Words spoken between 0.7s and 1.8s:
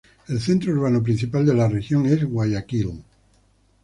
urbano principal de la